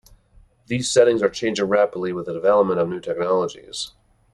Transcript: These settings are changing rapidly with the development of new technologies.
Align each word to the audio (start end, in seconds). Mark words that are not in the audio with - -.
These 0.65 0.89
settings 0.89 1.21
are 1.21 1.29
changing 1.29 1.65
rapidly 1.67 2.11
with 2.11 2.25
the 2.25 2.33
development 2.33 2.79
of 2.79 2.89
new 2.89 2.99
technologies. 2.99 3.91